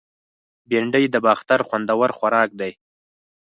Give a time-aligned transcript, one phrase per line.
[0.69, 2.71] بېنډۍ د باختر خوندور خوراک دی